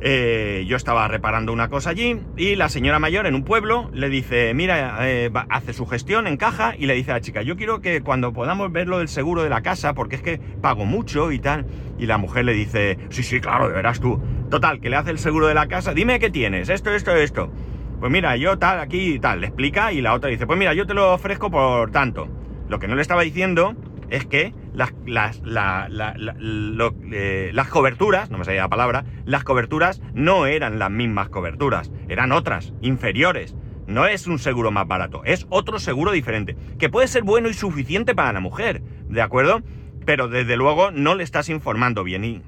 eh, 0.04 0.64
yo 0.66 0.76
estaba 0.76 1.06
reparando 1.06 1.52
una 1.52 1.68
cosa 1.68 1.90
allí 1.90 2.18
y 2.36 2.56
la 2.56 2.68
señora 2.68 2.98
mayor 2.98 3.28
en 3.28 3.36
un 3.36 3.44
pueblo 3.44 3.88
le 3.94 4.08
dice, 4.08 4.52
mira, 4.52 4.96
eh, 5.02 5.30
hace 5.48 5.72
su 5.72 5.86
gestión 5.86 6.26
en 6.26 6.36
caja 6.36 6.74
y 6.76 6.86
le 6.86 6.94
dice 6.94 7.12
a 7.12 7.14
la 7.14 7.20
chica, 7.20 7.42
yo 7.42 7.56
quiero 7.56 7.80
que 7.80 8.00
cuando 8.00 8.32
podamos 8.32 8.72
ver 8.72 8.88
lo 8.88 8.98
del 8.98 9.06
seguro 9.06 9.44
de 9.44 9.48
la 9.48 9.62
casa, 9.62 9.94
porque 9.94 10.16
es 10.16 10.22
que 10.22 10.38
pago 10.60 10.86
mucho 10.86 11.30
y 11.30 11.38
tal, 11.38 11.66
y 12.00 12.06
la 12.06 12.18
mujer 12.18 12.44
le 12.46 12.52
dice, 12.52 12.98
sí, 13.10 13.22
sí, 13.22 13.40
claro, 13.40 13.68
verás 13.68 14.00
tú. 14.00 14.20
Total, 14.50 14.80
que 14.80 14.90
le 14.90 14.96
hace 14.96 15.12
el 15.12 15.18
seguro 15.18 15.46
de 15.46 15.54
la 15.54 15.68
casa, 15.68 15.94
dime 15.94 16.18
qué 16.18 16.30
tienes, 16.30 16.68
esto, 16.68 16.90
esto, 16.90 17.14
esto. 17.14 17.52
Pues 18.00 18.10
mira, 18.10 18.36
yo 18.36 18.58
tal, 18.58 18.80
aquí 18.80 19.20
tal, 19.20 19.40
le 19.40 19.46
explica 19.46 19.92
y 19.92 20.00
la 20.00 20.14
otra 20.14 20.30
dice, 20.30 20.48
pues 20.48 20.58
mira, 20.58 20.74
yo 20.74 20.84
te 20.84 20.94
lo 20.94 21.12
ofrezco 21.14 21.48
por 21.48 21.92
tanto. 21.92 22.26
Lo 22.72 22.78
que 22.78 22.88
no 22.88 22.94
le 22.94 23.02
estaba 23.02 23.20
diciendo 23.20 23.76
es 24.08 24.24
que 24.24 24.54
las, 24.72 24.94
las, 25.04 25.42
eh, 27.12 27.50
las 27.52 27.68
coberturas, 27.68 28.30
no 28.30 28.38
me 28.38 28.46
salía 28.46 28.62
la 28.62 28.70
palabra, 28.70 29.04
las 29.26 29.44
coberturas 29.44 30.00
no 30.14 30.46
eran 30.46 30.78
las 30.78 30.90
mismas 30.90 31.28
coberturas, 31.28 31.92
eran 32.08 32.32
otras, 32.32 32.72
inferiores. 32.80 33.54
No 33.86 34.06
es 34.06 34.26
un 34.26 34.38
seguro 34.38 34.70
más 34.70 34.88
barato, 34.88 35.22
es 35.26 35.46
otro 35.50 35.78
seguro 35.78 36.12
diferente, 36.12 36.56
que 36.78 36.88
puede 36.88 37.08
ser 37.08 37.24
bueno 37.24 37.50
y 37.50 37.52
suficiente 37.52 38.14
para 38.14 38.32
la 38.32 38.40
mujer, 38.40 38.80
¿de 39.06 39.20
acuerdo? 39.20 39.60
Pero 40.06 40.28
desde 40.28 40.56
luego 40.56 40.92
no 40.92 41.14
le 41.14 41.24
estás 41.24 41.50
informando 41.50 42.04
bien 42.04 42.24
y, 42.24 42.42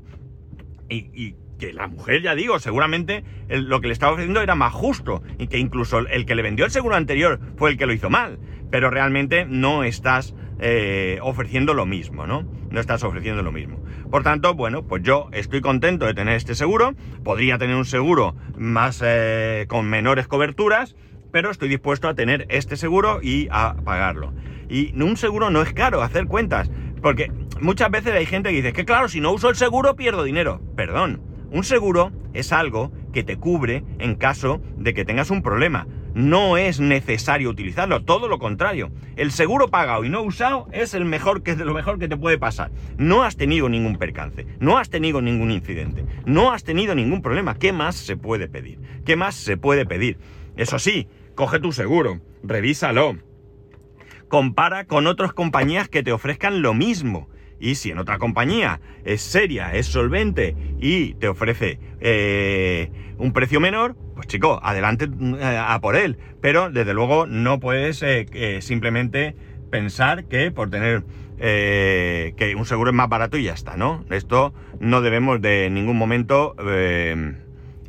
y, 0.89 1.37
que 1.59 1.75
la 1.75 1.87
mujer, 1.87 2.23
ya 2.23 2.35
digo, 2.35 2.59
seguramente 2.59 3.25
lo 3.49 3.81
que 3.83 3.89
le 3.89 3.93
estaba 3.93 4.13
ofreciendo 4.13 4.41
era 4.41 4.55
más 4.55 4.73
justo 4.73 5.23
y 5.39 5.49
que 5.49 5.59
incluso 5.59 5.99
el 5.99 6.25
que 6.25 6.35
le 6.35 6.43
vendió 6.43 6.65
el 6.65 6.71
seguro 6.71 6.97
anterior 6.97 7.39
fue 7.57 7.71
el 7.71 7.77
que 7.77 7.87
lo 7.87 7.93
hizo 7.93 8.09
mal 8.09 8.39
pero 8.75 8.91
realmente 8.91 9.47
no 9.49 9.85
estás 9.85 10.35
eh, 10.59 11.21
ofreciendo 11.23 11.75
lo 11.75 11.87
mismo, 11.87 12.27
¿no? 12.27 12.45
No 12.71 12.81
estás 12.81 13.05
ofreciendo 13.05 13.41
lo 13.41 13.53
mismo. 13.53 13.79
Por 14.11 14.25
tanto, 14.25 14.55
bueno, 14.55 14.85
pues 14.85 15.05
yo 15.05 15.29
estoy 15.31 15.61
contento 15.61 16.07
de 16.07 16.15
tener 16.15 16.35
este 16.35 16.57
seguro, 16.57 16.97
podría 17.23 17.57
tener 17.57 17.77
un 17.77 17.85
seguro 17.85 18.35
más 18.59 19.01
eh, 19.05 19.67
con 19.69 19.89
menores 19.89 20.27
coberturas, 20.27 20.97
pero 21.31 21.53
estoy 21.53 21.69
dispuesto 21.69 22.09
a 22.09 22.17
tener 22.17 22.47
este 22.49 22.75
seguro 22.75 23.21
y 23.23 23.47
a 23.53 23.77
pagarlo. 23.85 24.33
Y 24.69 25.01
un 25.01 25.17
seguro 25.17 25.51
no 25.51 25.63
es 25.63 25.73
caro, 25.73 26.03
hacer 26.03 26.27
cuentas, 26.27 26.69
porque 27.01 27.31
muchas 27.61 27.93
veces 27.93 28.13
hay 28.15 28.27
gente 28.27 28.51
que 28.51 28.57
dice 28.57 28.73
que 28.73 28.85
claro, 28.85 29.09
si 29.09 29.21
no 29.21 29.31
uso 29.31 29.51
el 29.51 29.55
seguro 29.55 29.95
pierdo 29.95 30.25
dinero. 30.25 30.61
Perdón, 30.75 31.23
un 31.53 31.63
seguro 31.63 32.11
es 32.33 32.53
algo 32.53 32.91
que 33.13 33.23
te 33.23 33.37
cubre 33.37 33.85
en 34.01 34.17
caso 34.17 34.61
de 34.77 34.95
que 34.95 35.05
tengas 35.05 35.31
un 35.31 35.43
problema 35.43 35.87
no 36.15 36.57
es 36.57 36.81
necesario 36.81 37.51
utilizarlo, 37.51 38.05
todo 38.05 38.29
lo 38.29 38.39
contrario. 38.39 38.91
El 39.17 39.33
seguro 39.33 39.69
pagado 39.69 40.05
y 40.05 40.09
no 40.09 40.23
usado 40.23 40.69
es 40.73 40.95
el 40.95 41.05
mejor 41.05 41.43
que 41.43 41.57
lo 41.57 41.75
mejor 41.75 41.99
que 41.99 42.09
te 42.09 42.17
puede 42.17 42.39
pasar. 42.39 42.71
No 42.97 43.25
has 43.25 43.37
tenido 43.37 43.69
ningún 43.69 43.97
percance, 43.97 44.47
no 44.61 44.79
has 44.79 44.91
tenido 44.91 45.21
ningún 45.21 45.51
incidente, 45.51 46.05
no 46.25 46.53
has 46.53 46.65
tenido 46.65 46.95
ningún 46.95 47.21
problema. 47.21 47.59
¿Qué 47.59 47.73
más 47.73 47.97
se 47.97 48.17
puede 48.17 48.49
pedir? 48.49 48.79
¿Qué 49.05 49.17
más 49.17 49.35
se 49.35 49.57
puede 49.57 49.87
pedir? 49.87 50.19
Eso 50.57 50.79
sí, 50.79 51.09
coge 51.35 51.59
tu 51.59 51.73
seguro, 51.73 52.21
revísalo. 52.43 53.19
Compara 54.29 54.87
con 54.87 55.07
otras 55.07 55.33
compañías 55.33 55.89
que 55.89 56.03
te 56.03 56.13
ofrezcan 56.13 56.63
lo 56.63 56.75
mismo. 56.75 57.29
Y 57.61 57.77
si 57.77 57.91
en 57.91 57.99
otra 57.99 58.19
compañía 58.19 58.81
es 59.05 59.23
seria, 59.23 59.75
es 59.75 59.87
solvente 59.87 60.57
y 60.81 61.15
te 61.15 61.29
ofrece 61.29 61.79
eh, 62.01 62.91
un 63.17 63.33
precio 63.33 63.61
menor, 63.61 63.97
pues 64.15 64.27
chico, 64.27 64.61
adelante 64.63 65.09
eh, 65.39 65.59
a 65.59 65.79
por 65.81 65.97
él. 65.97 66.19
Pero 66.41 66.71
desde 66.71 66.95
luego 66.95 67.27
no 67.27 67.61
puedes 67.61 68.03
eh, 68.03 68.59
simplemente 68.61 69.35
pensar 69.71 70.25
que 70.25 70.51
por 70.51 70.71
tener 70.71 71.05
que 71.37 72.55
un 72.57 72.65
seguro 72.65 72.91
es 72.91 72.97
más 72.97 73.09
barato 73.09 73.37
y 73.37 73.43
ya 73.43 73.53
está, 73.53 73.77
¿no? 73.77 74.05
Esto 74.09 74.55
no 74.79 75.03
debemos 75.03 75.43
de 75.43 75.69
ningún 75.69 75.99
momento 75.99 76.55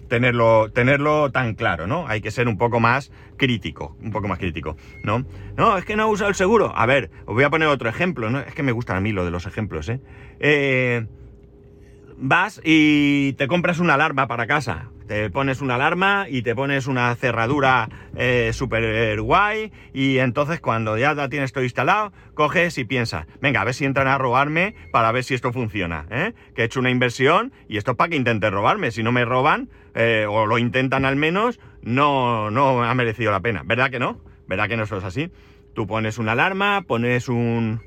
tenerlo, 0.07 0.71
tenerlo 0.71 1.31
tan 1.31 1.55
claro, 1.55 1.87
¿no? 1.87 2.07
Hay 2.07 2.21
que 2.21 2.31
ser 2.31 2.47
un 2.47 2.57
poco 2.57 2.79
más 2.79 3.11
crítico, 3.37 3.95
un 4.01 4.11
poco 4.11 4.27
más 4.27 4.39
crítico, 4.39 4.77
¿no? 5.03 5.25
No, 5.57 5.77
es 5.77 5.85
que 5.85 5.95
no 5.95 6.03
he 6.03 6.11
usado 6.11 6.29
el 6.29 6.35
seguro. 6.35 6.73
A 6.75 6.85
ver, 6.85 7.11
os 7.25 7.35
voy 7.35 7.43
a 7.43 7.49
poner 7.49 7.67
otro 7.67 7.89
ejemplo, 7.89 8.29
¿no? 8.29 8.39
Es 8.39 8.53
que 8.53 8.63
me 8.63 8.71
gustan 8.71 8.97
a 8.97 9.01
mí 9.01 9.11
lo 9.11 9.25
de 9.25 9.31
los 9.31 9.45
ejemplos, 9.45 9.89
¿eh? 9.89 9.99
eh 10.39 11.05
vas 12.17 12.61
y 12.63 13.33
te 13.33 13.47
compras 13.47 13.79
una 13.79 13.95
alarma 13.95 14.27
para 14.27 14.47
casa. 14.47 14.89
Te 15.07 15.29
pones 15.29 15.61
una 15.61 15.75
alarma 15.75 16.25
y 16.27 16.41
te 16.41 16.55
pones 16.55 16.87
una 16.87 17.13
cerradura 17.15 17.89
eh, 18.15 18.51
super 18.53 19.21
guay 19.21 19.71
y 19.93 20.17
entonces 20.17 20.59
cuando 20.59 20.97
ya 20.97 21.13
la 21.13 21.29
tienes 21.29 21.51
todo 21.53 21.63
instalado, 21.63 22.11
coges 22.33 22.77
y 22.79 22.85
piensas, 22.85 23.27
venga, 23.39 23.61
a 23.61 23.63
ver 23.65 23.75
si 23.75 23.85
entran 23.85 24.07
a 24.07 24.17
robarme 24.17 24.73
para 24.91 25.11
ver 25.11 25.23
si 25.23 25.35
esto 25.35 25.53
funciona, 25.53 26.07
¿eh? 26.09 26.33
Que 26.55 26.63
he 26.63 26.65
hecho 26.65 26.79
una 26.79 26.89
inversión 26.89 27.53
y 27.69 27.77
esto 27.77 27.91
es 27.91 27.97
para 27.97 28.09
que 28.09 28.15
intenten 28.15 28.51
robarme. 28.51 28.89
Si 28.89 29.03
no 29.03 29.11
me 29.11 29.25
roban, 29.25 29.69
eh, 29.93 30.25
o 30.27 30.47
lo 30.47 30.57
intentan 30.57 31.05
al 31.05 31.15
menos, 31.15 31.59
no, 31.83 32.49
no 32.49 32.83
ha 32.83 32.93
merecido 32.95 33.31
la 33.31 33.41
pena. 33.41 33.61
¿Verdad 33.63 33.91
que 33.91 33.99
no? 33.99 34.19
¿Verdad 34.47 34.67
que 34.67 34.77
no 34.77 34.83
es 34.83 34.91
así? 34.91 35.31
Tú 35.73 35.85
pones 35.85 36.17
una 36.17 36.31
alarma, 36.31 36.83
pones 36.87 37.29
un... 37.29 37.81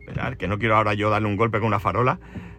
Esperar, 0.00 0.36
que 0.36 0.48
no 0.48 0.58
quiero 0.58 0.76
ahora 0.76 0.94
yo 0.94 1.10
darle 1.10 1.28
un 1.28 1.36
golpe 1.36 1.58
con 1.58 1.68
una 1.68 1.80
farola. 1.80 2.18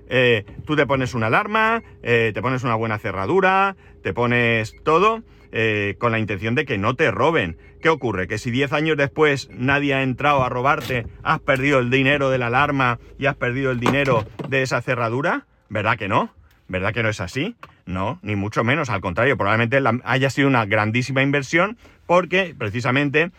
Eh, 0.10 0.46
tú 0.66 0.76
te 0.76 0.86
pones 0.88 1.14
una 1.14 1.28
alarma, 1.28 1.84
eh, 2.02 2.32
te 2.34 2.42
pones 2.42 2.64
una 2.64 2.76
buena 2.76 2.98
cerradura, 2.98 3.76
te 4.02 4.14
pones 4.14 4.76
todo 4.84 5.24
eh, 5.52 5.96
con 6.00 6.12
la 6.12 6.20
intención 6.20 6.56
de 6.56 6.66
que 6.66 6.78
no 6.78 6.96
te 6.96 7.12
roben. 7.12 7.58
¿Qué 7.82 7.90
ocurre? 7.90 8.28
Que 8.28 8.38
si 8.38 8.52
10 8.52 8.74
años 8.74 8.98
después 8.98 9.50
nadie 9.52 9.94
ha 9.94 10.04
entrado 10.04 10.44
a 10.44 10.50
robarte, 10.50 11.08
has 11.24 11.40
perdido 11.40 11.80
el 11.80 11.90
dinero 11.90 12.30
de 12.30 12.38
la 12.40 12.48
alarma 12.48 13.00
y 13.18 13.28
has 13.28 13.36
perdido 13.36 13.72
el 13.72 13.80
dinero 13.80 14.26
de 14.50 14.64
esa 14.64 14.82
cerradura. 14.82 15.46
¿Verdad 15.70 15.98
que 15.98 16.08
no? 16.08 16.34
¿Verdad 16.68 16.94
que 16.94 17.04
no 17.04 17.10
es 17.10 17.22
así? 17.22 17.56
No, 17.86 18.20
ni 18.22 18.36
mucho 18.36 18.64
menos. 18.64 18.90
Al 18.90 19.02
contrario, 19.02 19.38
probablemente 19.38 19.82
haya 20.04 20.30
sido 20.30 20.48
una 20.48 20.66
grandísima 20.66 21.24
inversión 21.24 21.78
porque 22.06 22.56
precisamente 22.58 23.32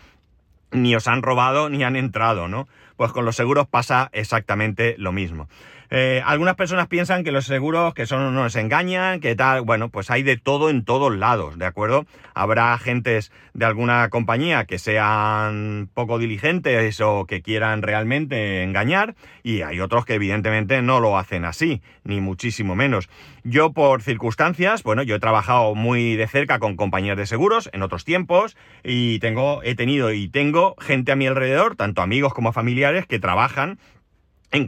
ni 0.72 0.94
os 0.94 1.06
han 1.06 1.22
robado 1.22 1.68
ni 1.68 1.84
han 1.84 1.96
entrado, 1.96 2.48
¿no? 2.48 2.66
Pues 2.96 3.12
con 3.12 3.24
los 3.24 3.36
seguros 3.36 3.66
pasa 3.68 4.10
exactamente 4.12 4.94
lo 4.98 5.12
mismo. 5.12 5.48
Eh, 5.92 6.22
algunas 6.24 6.54
personas 6.54 6.86
piensan 6.86 7.24
que 7.24 7.32
los 7.32 7.46
seguros 7.46 7.94
que 7.94 8.06
son 8.06 8.32
nos 8.32 8.54
engañan, 8.54 9.18
que 9.18 9.34
tal, 9.34 9.62
bueno, 9.62 9.88
pues 9.88 10.08
hay 10.10 10.22
de 10.22 10.36
todo 10.36 10.70
en 10.70 10.84
todos 10.84 11.16
lados, 11.16 11.58
¿de 11.58 11.66
acuerdo? 11.66 12.06
Habrá 12.32 12.72
agentes 12.72 13.32
de 13.54 13.64
alguna 13.64 14.08
compañía 14.08 14.66
que 14.66 14.78
sean 14.78 15.90
poco 15.92 16.20
diligentes 16.20 17.00
o 17.00 17.26
que 17.26 17.42
quieran 17.42 17.82
realmente 17.82 18.62
engañar 18.62 19.16
y 19.42 19.62
hay 19.62 19.80
otros 19.80 20.04
que 20.04 20.14
evidentemente 20.14 20.80
no 20.80 21.00
lo 21.00 21.18
hacen 21.18 21.44
así, 21.44 21.82
ni 22.04 22.20
muchísimo 22.20 22.76
menos. 22.76 23.08
Yo 23.42 23.72
por 23.72 24.02
circunstancias, 24.02 24.84
bueno, 24.84 25.02
yo 25.02 25.16
he 25.16 25.20
trabajado 25.20 25.74
muy 25.74 26.14
de 26.14 26.28
cerca 26.28 26.60
con 26.60 26.76
compañías 26.76 27.16
de 27.16 27.26
seguros 27.26 27.68
en 27.72 27.82
otros 27.82 28.04
tiempos 28.04 28.56
y 28.84 29.18
tengo, 29.18 29.60
he 29.64 29.74
tenido 29.74 30.12
y 30.12 30.28
tengo 30.28 30.76
gente 30.78 31.10
a 31.10 31.16
mi 31.16 31.26
alrededor, 31.26 31.74
tanto 31.74 32.00
amigos 32.00 32.32
como 32.32 32.52
familiares, 32.52 33.06
que 33.06 33.18
trabajan 33.18 33.80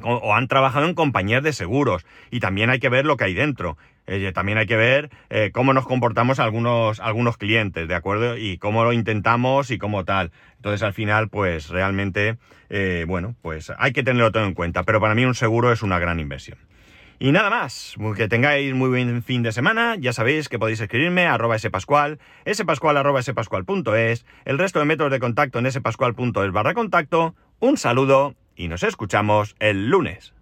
o 0.04 0.34
han 0.34 0.48
trabajado 0.48 0.86
en 0.86 0.94
compañías 0.94 1.42
de 1.42 1.52
seguros 1.52 2.06
y 2.30 2.40
también 2.40 2.70
hay 2.70 2.78
que 2.78 2.88
ver 2.88 3.04
lo 3.04 3.16
que 3.16 3.24
hay 3.24 3.34
dentro. 3.34 3.76
Eh, 4.06 4.32
también 4.34 4.58
hay 4.58 4.66
que 4.66 4.76
ver 4.76 5.10
eh, 5.30 5.50
cómo 5.52 5.72
nos 5.72 5.86
comportamos 5.86 6.40
algunos, 6.40 6.98
algunos 7.00 7.36
clientes, 7.36 7.86
¿de 7.86 7.94
acuerdo? 7.94 8.36
Y 8.36 8.58
cómo 8.58 8.84
lo 8.84 8.92
intentamos 8.92 9.70
y 9.70 9.78
cómo 9.78 10.04
tal. 10.04 10.32
Entonces 10.56 10.82
al 10.82 10.92
final, 10.92 11.28
pues 11.28 11.68
realmente, 11.68 12.36
eh, 12.68 13.04
bueno, 13.06 13.36
pues 13.42 13.72
hay 13.78 13.92
que 13.92 14.02
tenerlo 14.02 14.32
todo 14.32 14.44
en 14.44 14.54
cuenta. 14.54 14.82
Pero 14.82 15.00
para 15.00 15.14
mí 15.14 15.24
un 15.24 15.34
seguro 15.34 15.72
es 15.72 15.82
una 15.82 15.98
gran 15.98 16.18
inversión. 16.18 16.58
Y 17.20 17.30
nada 17.30 17.50
más, 17.50 17.94
que 18.16 18.26
tengáis 18.26 18.74
muy 18.74 18.88
buen 18.88 19.22
fin 19.22 19.44
de 19.44 19.52
semana, 19.52 19.94
ya 19.96 20.12
sabéis 20.12 20.48
que 20.48 20.58
podéis 20.58 20.80
escribirme 20.80 21.26
a 21.26 21.34
arroba 21.34 21.56
spascual, 21.56 22.18
spascual 22.52 22.96
arroba 22.96 23.20
el 23.20 24.58
resto 24.58 24.80
de 24.80 24.84
métodos 24.84 25.12
de 25.12 25.20
contacto 25.20 25.60
en 25.60 25.70
spascual.es 25.70 26.50
barra 26.50 26.74
contacto, 26.74 27.36
un 27.60 27.76
saludo 27.76 28.34
y 28.56 28.68
nos 28.68 28.82
escuchamos 28.82 29.56
el 29.58 29.88
lunes. 29.88 30.34